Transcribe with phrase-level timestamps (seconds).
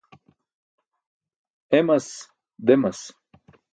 [1.81, 2.07] Emas
[2.57, 3.03] demas.